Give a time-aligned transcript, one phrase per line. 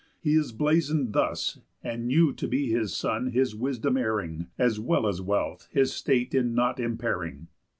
[0.19, 5.05] He is blazon'd thus; And you to be his son, his wisdom heiring, As well
[5.05, 7.49] as wealth, his state in nought impairing.